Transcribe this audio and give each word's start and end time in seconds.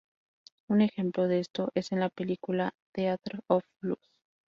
Un 0.67 0.81
ejemplo 0.81 1.27
de 1.27 1.37
esto 1.39 1.69
es 1.75 1.91
en 1.91 1.99
la 1.99 2.09
película 2.09 2.73
"Theatre 2.91 3.37
of 3.49 3.61
Blood". 3.81 3.99